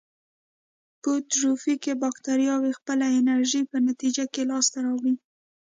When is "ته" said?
4.73-4.79